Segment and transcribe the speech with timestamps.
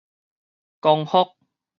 [0.79, 1.35] 光復